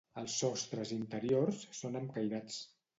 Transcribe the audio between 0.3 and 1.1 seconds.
sostres